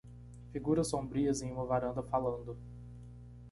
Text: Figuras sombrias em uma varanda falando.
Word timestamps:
Figuras 0.51 0.87
sombrias 0.87 1.43
em 1.43 1.51
uma 1.51 1.63
varanda 1.63 2.01
falando. 2.01 2.57